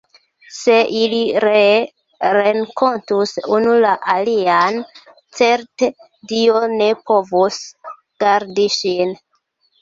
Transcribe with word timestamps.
Se 0.59 0.75
ili 0.99 1.17
ree 1.43 2.37
renkontus 2.37 3.33
unu 3.57 3.75
la 3.83 3.91
alian, 4.13 4.79
certe 5.41 5.91
Dio 6.33 6.63
ne 6.73 6.89
povus 7.11 7.61
gardi 8.25 8.67
ŝin! 8.79 9.15